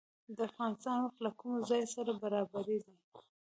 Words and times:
د 0.35 0.39
افغانستان 0.49 0.97
وخت 1.01 1.19
له 1.25 1.31
کوم 1.39 1.53
ځای 1.69 1.83
سره 1.95 2.11
برابر 2.23 2.63
دی؟ 2.87 2.93